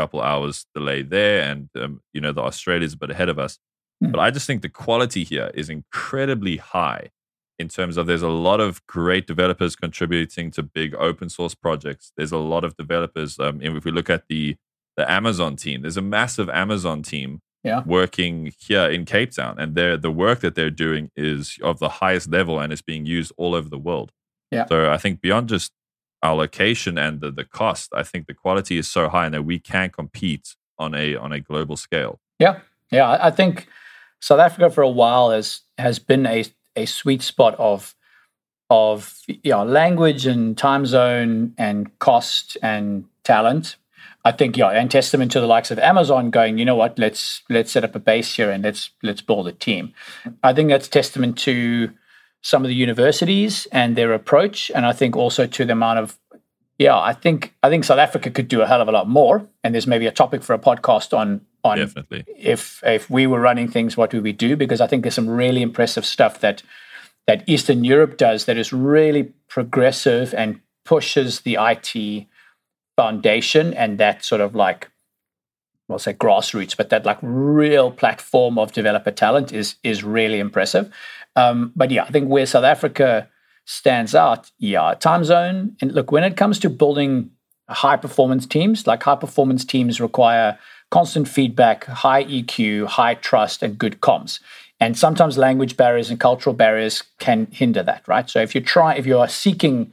[0.00, 3.58] couple hours delay there, and um, you know the Australia's a bit ahead of us.
[4.02, 4.10] Hmm.
[4.12, 7.10] But I just think the quality here is incredibly high
[7.58, 12.12] in terms of there's a lot of great developers contributing to big open source projects.
[12.16, 13.38] There's a lot of developers.
[13.38, 14.56] Um, and if we look at the
[14.96, 15.82] the Amazon team.
[15.82, 17.82] There's a massive Amazon team Yeah.
[17.86, 21.88] working here in Cape Town, and they're, the work that they're doing is of the
[22.02, 24.10] highest level and is being used all over the world.
[24.50, 24.66] Yeah.
[24.66, 25.72] So I think beyond just
[26.22, 29.44] our location and the, the cost, I think the quality is so high and that
[29.44, 32.20] we can compete on a on a global scale.
[32.38, 33.18] Yeah, yeah.
[33.20, 33.68] I think
[34.20, 36.44] South Africa for a while has has been a
[36.76, 37.94] a sweet spot of
[38.70, 43.76] of you know, language and time zone and cost and talent.
[44.24, 47.42] I think yeah, and testament to the likes of Amazon going, you know what, let's
[47.48, 49.92] let's set up a base here and let's let's build a team.
[50.42, 51.90] I think that's testament to
[52.42, 56.18] some of the universities and their approach, and I think also to the amount of
[56.80, 59.46] yeah, I think I think South Africa could do a hell of a lot more.
[59.62, 62.24] And there's maybe a topic for a podcast on on Definitely.
[62.38, 64.56] if if we were running things, what would we do?
[64.56, 66.62] Because I think there's some really impressive stuff that
[67.26, 72.26] that Eastern Europe does that is really progressive and pushes the IT
[72.96, 74.90] foundation and that sort of like
[75.90, 80.90] well say grassroots, but that like real platform of developer talent is is really impressive.
[81.36, 83.28] Um, but yeah, I think where South Africa
[83.66, 85.76] stands out, yeah, time zone.
[85.80, 87.30] And look, when it comes to building
[87.68, 90.58] high performance teams, like high performance teams require
[90.90, 94.40] constant feedback, high EQ, high trust, and good comms.
[94.80, 98.30] And sometimes language barriers and cultural barriers can hinder that, right?
[98.30, 99.92] So if you try, if you are seeking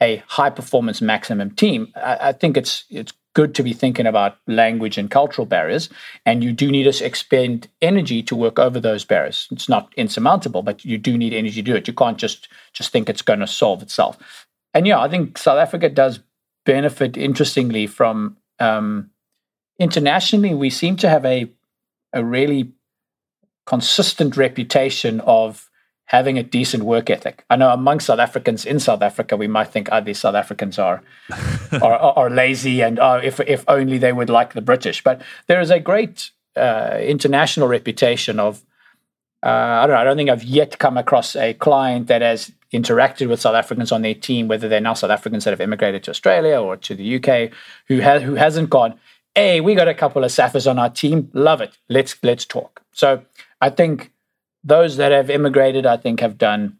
[0.00, 4.38] a high performance maximum team, I, I think it's it's good to be thinking about
[4.46, 5.88] language and cultural barriers.
[6.26, 9.46] And you do need to expend energy to work over those barriers.
[9.50, 11.86] It's not insurmountable, but you do need energy to do it.
[11.86, 14.46] You can't just just think it's going to solve itself.
[14.74, 16.20] And yeah, I think South Africa does
[16.64, 19.10] benefit interestingly from um,
[19.78, 20.54] internationally.
[20.54, 21.50] We seem to have a
[22.12, 22.72] a really
[23.66, 25.69] consistent reputation of
[26.10, 27.44] having a decent work ethic.
[27.50, 30.76] I know among South Africans in South Africa, we might think, oh, these South Africans
[30.78, 31.04] are,
[31.80, 35.04] are, are lazy and oh, if, if only they would like the British.
[35.04, 38.64] But there is a great uh, international reputation of,
[39.44, 42.50] uh, I don't know, I don't think I've yet come across a client that has
[42.72, 46.02] interacted with South Africans on their team, whether they're now South Africans that have immigrated
[46.02, 47.52] to Australia or to the UK,
[47.86, 48.98] who, ha- who hasn't gone,
[49.36, 52.82] hey, we got a couple of Saffers on our team, love it, let's, let's talk.
[52.90, 53.22] So
[53.60, 54.10] I think
[54.64, 56.78] those that have immigrated, I think, have done,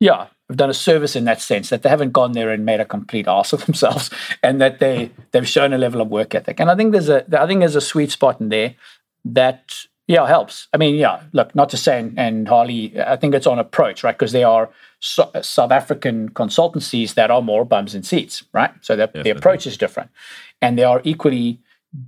[0.00, 2.80] yeah, have done a service in that sense that they haven't gone there and made
[2.80, 4.10] a complete ass of themselves,
[4.42, 6.60] and that they they've shown a level of work ethic.
[6.60, 8.74] And I think there's a I think there's a sweet spot in there
[9.24, 9.74] that
[10.06, 10.68] yeah helps.
[10.74, 14.04] I mean, yeah, look, not to say and, and Harley, I think it's on approach,
[14.04, 14.16] right?
[14.16, 18.72] Because there are so, uh, South African consultancies that are more bums and seats, right?
[18.80, 20.10] So the, the approach is different,
[20.60, 21.60] and there are equally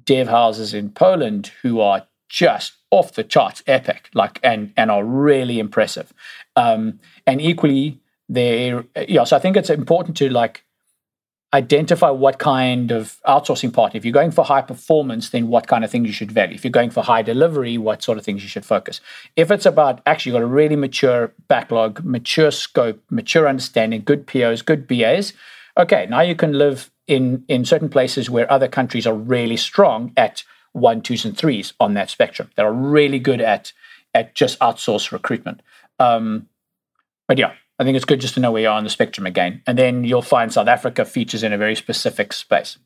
[0.05, 5.05] dev houses in Poland who are just off the charts epic like and and are
[5.05, 6.13] really impressive.
[6.55, 8.75] Um and equally they
[9.09, 10.65] yeah so i think it's important to like
[11.55, 13.97] identify what kind of outsourcing partner.
[13.97, 16.55] If you're going for high performance then what kind of things you should value?
[16.55, 19.01] If you're going for high delivery what sort of things you should focus?
[19.37, 24.63] If it's about actually got a really mature backlog mature scope mature understanding good pos
[24.63, 25.33] good bas
[25.77, 30.13] okay now you can live in in certain places where other countries are really strong
[30.17, 30.43] at
[30.77, 33.73] one, twos, and threes on that spectrum that are really good at
[34.15, 35.61] at just outsource recruitment.
[35.99, 36.49] Um,
[37.29, 39.27] but yeah, I think it's good just to know where you are on the spectrum
[39.27, 42.79] again, and then you'll find South Africa features in a very specific space.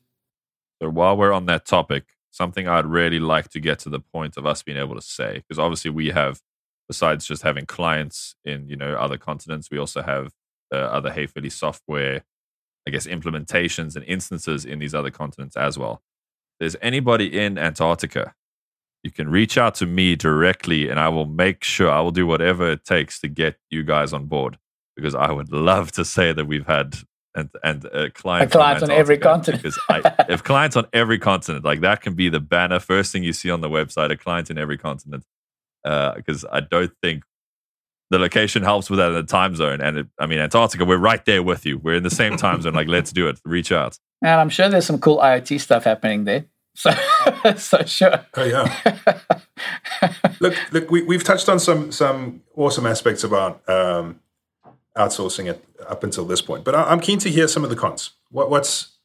[0.81, 4.37] So while we're on that topic, something I'd really like to get to the point
[4.37, 6.39] of us being able to say, because obviously we have,
[6.87, 10.31] besides just having clients in you know other continents, we also have
[10.73, 12.23] uh, other Haefele software,
[12.87, 16.01] I guess implementations and instances in these other continents as well
[16.61, 18.35] there's anybody in Antarctica,
[19.01, 22.27] you can reach out to me directly and I will make sure I will do
[22.27, 24.59] whatever it takes to get you guys on board
[24.95, 26.97] because I would love to say that we've had
[27.33, 29.63] and and a client, a client on every continent.
[29.63, 33.23] because I, if clients on every continent, like that can be the banner first thing
[33.23, 35.23] you see on the website, a client in every continent.
[35.83, 37.23] Because uh, I don't think
[38.11, 39.81] the location helps with that in the time zone.
[39.81, 41.79] And it, I mean, Antarctica, we're right there with you.
[41.79, 42.73] We're in the same time zone.
[42.73, 43.39] Like, let's do it.
[43.45, 43.97] Reach out.
[44.21, 46.45] And I'm sure there's some cool IoT stuff happening there.
[46.73, 46.89] So,
[47.57, 48.25] so sure.
[48.35, 48.73] Oh yeah.
[50.39, 54.21] look, look, we, we've touched on some some awesome aspects about um,
[54.97, 57.75] outsourcing it up until this point, but I, am keen to hear some of the
[57.75, 58.11] cons.
[58.29, 58.97] What, what's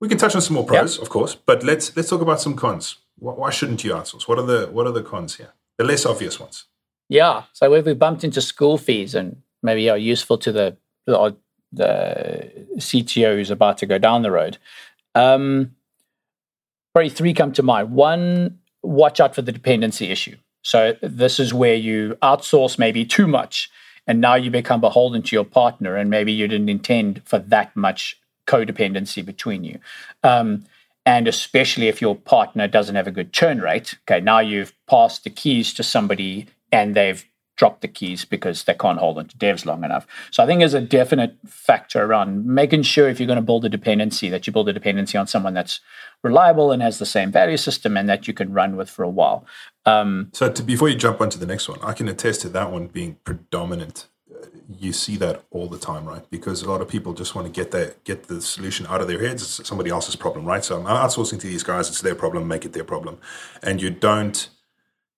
[0.00, 2.56] we can touch on some more pros, of course, but let's let's talk about some
[2.56, 2.96] cons.
[3.18, 4.26] Why, why shouldn't you outsource?
[4.26, 5.52] What are the what are the cons here?
[5.76, 6.64] The less obvious ones.
[7.10, 7.44] Yeah.
[7.52, 11.36] So if we bumped into school fees and maybe are useful to the the,
[11.72, 14.58] the CTO who's about to go down the road.
[15.14, 15.74] Um,
[16.94, 17.92] probably three come to mind.
[17.92, 20.36] One, watch out for the dependency issue.
[20.62, 23.70] So this is where you outsource maybe too much,
[24.06, 27.74] and now you become beholden to your partner, and maybe you didn't intend for that
[27.74, 29.78] much codependency between you.
[30.22, 30.64] Um,
[31.06, 33.94] and especially if your partner doesn't have a good churn rate.
[34.02, 37.24] Okay, now you've passed the keys to somebody and they've
[37.60, 40.06] dropped the keys because they can't hold onto devs long enough.
[40.30, 43.66] So I think there's a definite factor around making sure if you're going to build
[43.66, 45.80] a dependency that you build a dependency on someone that's
[46.22, 49.10] reliable and has the same value system and that you can run with for a
[49.10, 49.44] while.
[49.84, 52.72] Um, so to, before you jump onto the next one, I can attest to that
[52.72, 54.06] one being predominant.
[54.78, 56.24] You see that all the time, right?
[56.30, 59.08] Because a lot of people just want to get that get the solution out of
[59.08, 59.42] their heads.
[59.42, 60.64] It's somebody else's problem, right?
[60.64, 61.90] So I'm outsourcing to these guys.
[61.90, 62.48] It's their problem.
[62.48, 63.18] Make it their problem,
[63.62, 64.48] and you don't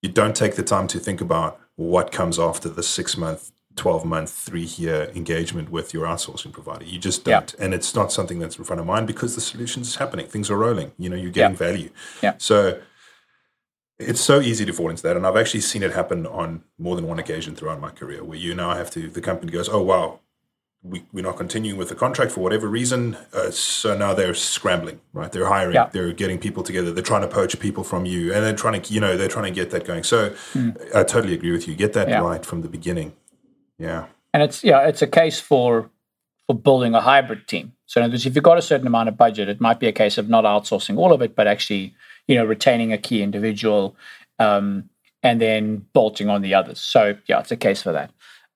[0.00, 4.04] you don't take the time to think about what comes after the six month 12
[4.04, 6.84] month, three year engagement with your outsourcing provider.
[6.84, 7.54] You just don't.
[7.58, 7.64] Yeah.
[7.64, 10.26] And it's not something that's in front of mind because the solution is happening.
[10.26, 10.92] Things are rolling.
[10.98, 11.72] You know, you're getting yeah.
[11.72, 11.90] value.
[12.22, 12.34] Yeah.
[12.38, 12.80] So
[13.98, 15.16] it's so easy to fall into that.
[15.16, 18.38] And I've actually seen it happen on more than one occasion throughout my career where
[18.38, 20.20] you now have to, the company goes, oh, wow,
[20.82, 23.16] we, we're not continuing with the contract for whatever reason.
[23.32, 25.30] Uh, so now they're scrambling, right?
[25.30, 25.88] They're hiring, yeah.
[25.92, 28.92] they're getting people together, they're trying to poach people from you, and they're trying to,
[28.92, 30.02] you know, they're trying to get that going.
[30.02, 30.76] So mm.
[30.94, 31.74] I totally agree with you.
[31.74, 32.20] Get that yeah.
[32.20, 33.14] right from the beginning.
[33.78, 34.06] Yeah.
[34.34, 35.90] And it's, yeah, it's a case for,
[36.46, 37.74] for building a hybrid team.
[37.86, 39.86] So in other words, if you've got a certain amount of budget, it might be
[39.86, 41.94] a case of not outsourcing all of it, but actually,
[42.26, 43.94] you know, retaining a key individual
[44.38, 44.88] um,
[45.22, 46.80] and then bolting on the others.
[46.80, 48.10] So yeah, it's a case for that.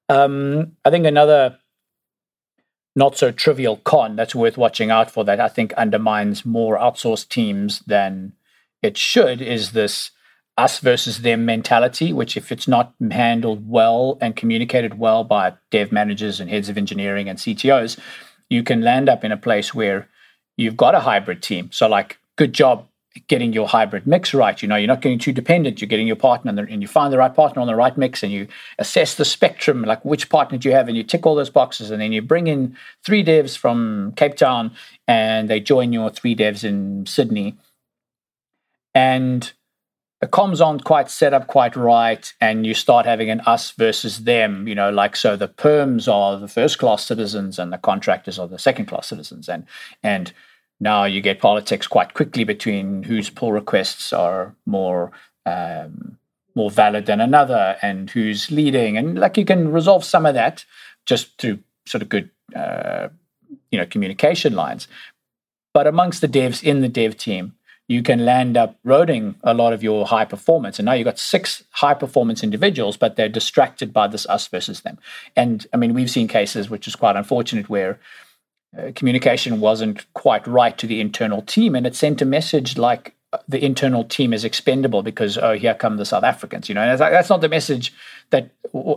[0.09, 1.59] Um, I think another
[2.97, 7.29] not so trivial con that's worth watching out for that I think undermines more outsourced
[7.29, 8.33] teams than
[8.83, 10.11] it should is this
[10.59, 15.93] us versus them mentality, which, if it's not handled well and communicated well by dev
[15.93, 17.99] managers and heads of engineering and CTOs,
[18.49, 20.09] you can land up in a place where
[20.57, 21.71] you've got a hybrid team.
[21.73, 22.89] So, like, good job
[23.29, 24.61] getting your hybrid mix right.
[24.61, 25.81] You know, you're not getting too dependent.
[25.81, 27.97] You're getting your partner, and, the, and, you find the right partner on the right
[27.97, 28.49] mix, and you
[28.79, 31.91] assess the spectrum, like which partner do you have, and you tick all those boxes,
[31.91, 34.73] and then you bring in three devs from Cape Town,
[35.07, 37.57] and they join your three devs in Sydney,
[38.95, 39.53] and
[40.21, 44.25] the comms aren't quite set up quite right, and you start having an us versus
[44.25, 44.67] them.
[44.67, 48.49] You know, like so the perms are the first class citizens, and the contractors are
[48.49, 49.67] the second class citizens, and
[50.03, 50.33] and
[50.81, 55.11] now you get politics quite quickly between whose pull requests are more
[55.45, 56.19] um,
[56.55, 60.65] more valid than another and who's leading and like you can resolve some of that
[61.05, 63.09] just through sort of good uh,
[63.71, 64.89] you know communication lines
[65.73, 67.53] but amongst the devs in the dev team
[67.89, 70.79] you can land up roading a lot of your high performance.
[70.79, 74.81] And now you've got six high performance individuals, but they're distracted by this us versus
[74.81, 74.99] them.
[75.37, 78.01] And I mean, we've seen cases, which is quite unfortunate, where
[78.95, 83.39] communication wasn't quite right to the internal team, and it sent a message like uh,
[83.49, 86.99] the internal team is expendable because oh here come the South Africans, you know, and
[86.99, 87.93] that's not the message
[88.31, 88.51] that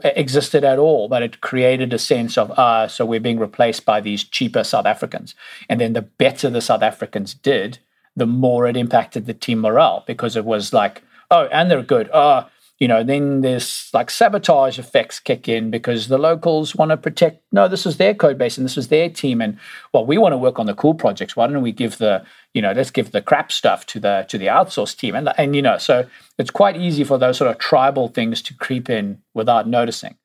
[0.03, 3.99] existed at all, but it created a sense of ah, so we're being replaced by
[3.99, 5.35] these cheaper South Africans,
[5.67, 7.79] and then the better the South Africans did,
[8.15, 12.09] the more it impacted the team morale because it was like oh, and they're good,
[12.13, 12.47] oh
[12.79, 17.43] you know, then there's like sabotage effects kick in because the locals want to protect.
[17.51, 19.57] No, this is their code base and this is their team, and
[19.93, 21.35] well, we want to work on the cool projects.
[21.35, 24.37] Why don't we give the, you know, let's give the crap stuff to the to
[24.37, 27.57] the outsourced team, and and you know, so it's quite easy for those sort of
[27.57, 30.15] tribal things to creep in without noticing.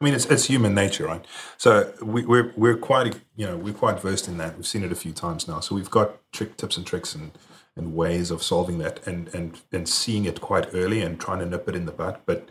[0.00, 1.24] I mean, it's, it's human nature, right?
[1.56, 4.56] So we, we're we're quite you know we're quite versed in that.
[4.56, 5.60] We've seen it a few times now.
[5.60, 7.32] So we've got trick tips and tricks and
[7.78, 11.46] and ways of solving that and and and seeing it quite early and trying to
[11.46, 12.18] nip it in the bud.
[12.26, 12.50] But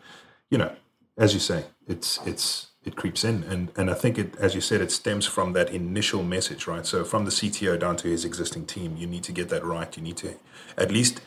[0.50, 0.72] you know
[1.18, 3.44] as you say it's it's it creeps in.
[3.44, 6.86] And and i think it as you said it stems from that initial message right?
[6.86, 9.96] So from the cto down to his existing team you need to get that right.
[9.96, 10.36] You need to
[10.78, 11.22] at least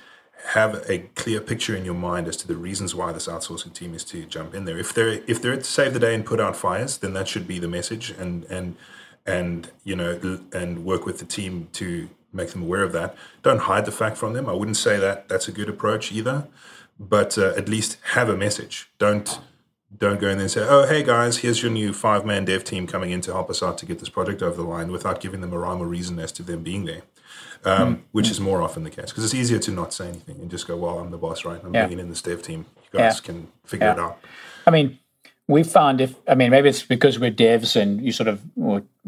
[0.55, 3.95] have a clear picture in your mind as to the reasons why this outsourcing team
[3.95, 4.79] is to jump in there.
[4.79, 7.47] If they're if they're to save the day and put out fires then that should
[7.47, 8.11] be the message.
[8.11, 8.77] And and
[9.27, 13.17] and you know and work with the team to make them aware of that.
[13.43, 14.49] Don't hide the fact from them.
[14.49, 16.47] I wouldn't say that that's a good approach either,
[16.99, 18.91] but uh, at least have a message.
[18.99, 19.41] Don't
[19.97, 22.63] don't go in there and say, "Oh, hey guys, here's your new five man dev
[22.65, 25.21] team coming in to help us out to get this project over the line," without
[25.21, 27.03] giving them a rhyme or reason as to them being there.
[27.63, 30.37] Um, mm Which is more often the case because it's easier to not say anything
[30.41, 31.61] and just go, "Well, I'm the boss, right?
[31.63, 31.87] I'm yeah.
[31.87, 32.67] bringing in this dev team.
[32.93, 33.27] You guys yeah.
[33.27, 33.93] can figure yeah.
[33.93, 34.19] it out."
[34.67, 34.99] I mean,
[35.51, 38.41] we found if I mean maybe it's because we're devs and you sort of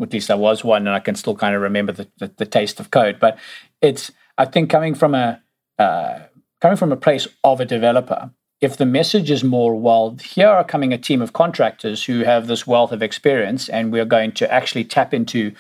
[0.01, 2.47] at least I was one and I can still kind of remember the, the, the
[2.47, 3.21] taste of code.
[3.21, 3.39] But
[3.81, 5.41] it's I think coming from a
[5.79, 6.21] uh,
[6.61, 8.31] coming from a place of a developer,
[8.61, 12.47] if the message is more well, here are coming a team of contractors who have
[12.47, 15.53] this wealth of experience, and we're going to actually tap into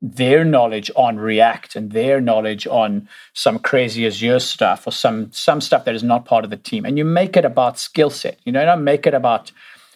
[0.00, 5.60] their knowledge on React and their knowledge on some crazy Azure stuff or some some
[5.60, 8.38] stuff that is not part of the team, and you make it about skill set.
[8.44, 9.52] You know, don't make it about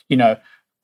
[0.08, 0.36] you know,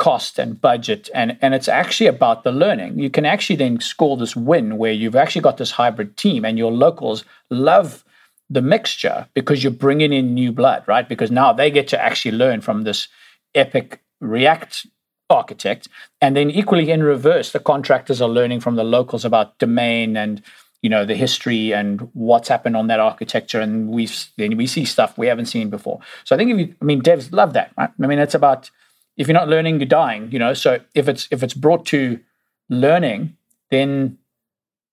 [0.03, 2.99] cost and budget and and it's actually about the learning.
[2.99, 6.59] You can actually then score this win where you've actually got this hybrid team and
[6.59, 8.05] your locals love
[8.51, 11.09] the mixture because you're bringing in new blood right?
[11.09, 13.07] Because now they get to actually learn from this
[13.55, 14.87] epic react
[15.31, 15.89] architect.
[16.21, 20.43] And then equally in reverse the contractors are learning from the locals about domain and
[20.83, 23.61] you know the history and what's happened on that architecture.
[23.61, 26.01] And we we see stuff we haven't seen before.
[26.25, 27.91] So i think if you i mean devs love that right?
[28.03, 28.71] I mean it's about
[29.17, 30.55] if you're not learning you're dying you know?
[30.55, 32.21] So if it's if it's brought to
[32.69, 33.37] learning
[33.71, 34.19] then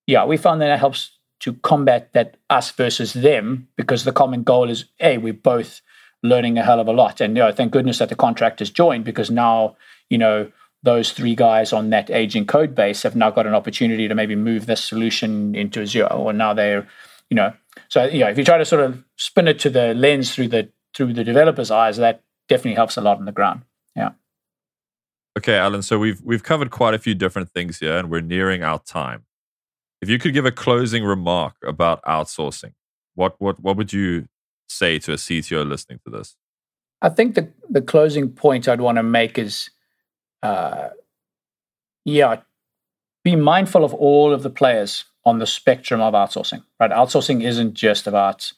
[0.06, 4.42] yeah we found that it helps to combat that us versus them because the common
[4.42, 5.80] goal is hey we're both
[6.22, 7.20] learning a hell of a lot.
[7.20, 9.76] And you know thank goodness that the contractors joined because now
[10.08, 10.50] you know
[10.82, 14.34] those three guys on that aging code base have now got an opportunity to maybe
[14.34, 16.88] move this solution into Azure, or now they're,
[17.28, 17.52] you know,
[17.88, 20.70] so yeah, if you try to sort of spin it to the lens through the
[20.94, 23.62] through the developer's eyes, that definitely helps a lot on the ground.
[23.96, 24.10] Yeah.
[25.38, 25.82] Okay, Alan.
[25.82, 29.24] So we've we've covered quite a few different things here, and we're nearing our time.
[30.00, 32.72] If you could give a closing remark about outsourcing,
[33.14, 34.26] what what what would you
[34.68, 36.36] say to a CTO listening to this?
[37.02, 39.70] I think the the closing point I'd want to make is
[40.42, 40.88] uh,
[42.04, 42.40] yeah,
[43.24, 46.64] be mindful of all of the players on the spectrum of outsourcing.
[46.78, 48.52] Right, outsourcing isn't just about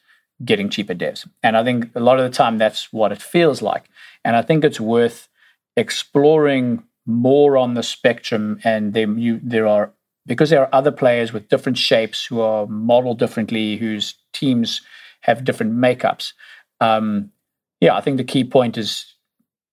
[0.45, 3.62] getting cheaper devs, and I think a lot of the time that's what it feels
[3.62, 3.84] like.
[4.24, 5.28] And I think it's worth
[5.76, 8.61] exploring more on the spectrum.
[8.64, 9.93] And there, you, there are
[10.26, 14.80] because there are other players with different shapes who are modeled differently, whose teams
[15.22, 16.32] have different makeups.
[16.80, 17.32] Um,
[17.80, 19.14] yeah, I think the key point is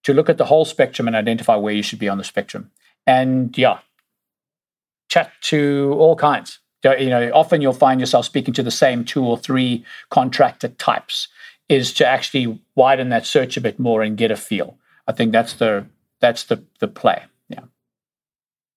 [0.03, 2.71] to look at the whole spectrum and identify where you should be on the spectrum.
[3.05, 3.79] And yeah,
[5.07, 6.59] chat to all kinds.
[6.83, 11.27] You know, often you'll find yourself speaking to the same two or three contractor types.
[11.67, 14.79] Is to actually widen that search a bit more and get a feel.
[15.07, 15.85] I think that's the
[16.19, 17.21] that's the the play.
[17.47, 17.65] Yeah.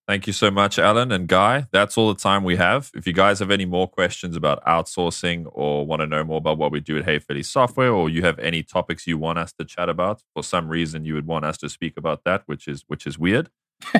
[0.07, 1.65] Thank you so much, Alan and Guy.
[1.71, 2.91] That's all the time we have.
[2.93, 6.57] If you guys have any more questions about outsourcing or want to know more about
[6.59, 9.65] what we do at Haefele Software, or you have any topics you want us to
[9.65, 12.83] chat about, for some reason you would want us to speak about that, which is
[12.87, 13.49] which is weird.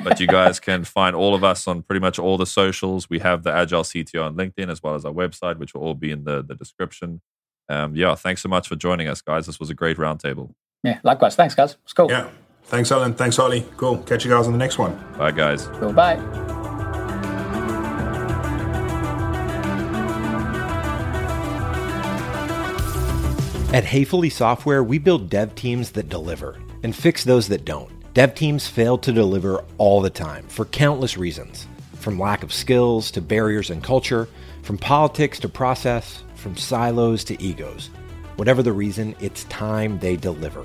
[0.02, 3.08] But you guys can find all of us on pretty much all the socials.
[3.08, 5.94] We have the Agile CTO on LinkedIn as well as our website, which will all
[5.94, 7.20] be in the, the description.
[7.68, 9.46] Um, yeah, thanks so much for joining us, guys.
[9.46, 10.54] This was a great roundtable.
[10.82, 11.34] Yeah, likewise.
[11.34, 11.76] Thanks, guys.
[11.84, 12.10] It's cool.
[12.10, 12.28] Yeah.
[12.64, 13.14] Thanks, Alan.
[13.14, 13.66] Thanks, Ollie.
[13.76, 13.98] Cool.
[13.98, 15.02] Catch you guys on the next one.
[15.18, 15.66] Bye, guys.
[15.78, 15.92] Cool.
[15.92, 16.16] Bye.
[23.74, 27.90] At Haefele Software, we build dev teams that deliver and fix those that don't.
[28.14, 33.10] Dev teams fail to deliver all the time for countless reasons from lack of skills
[33.10, 34.28] to barriers in culture,
[34.62, 37.90] from politics to process, from silos to egos.
[38.36, 40.64] Whatever the reason, it's time they deliver.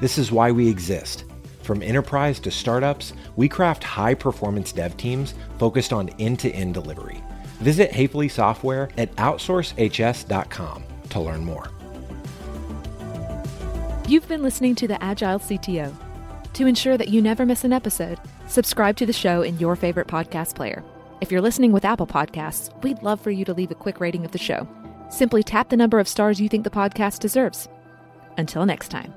[0.00, 1.24] This is why we exist
[1.62, 6.74] from enterprise to startups, we craft high performance dev teams focused on end to end
[6.74, 7.22] delivery.
[7.60, 11.70] Visit Haefele Software at outsourcehs.com to learn more.
[14.08, 16.09] You've been listening to the Agile CTO.
[16.54, 20.08] To ensure that you never miss an episode, subscribe to the show in your favorite
[20.08, 20.84] podcast player.
[21.20, 24.24] If you're listening with Apple Podcasts, we'd love for you to leave a quick rating
[24.24, 24.68] of the show.
[25.10, 27.68] Simply tap the number of stars you think the podcast deserves.
[28.36, 29.14] Until next time.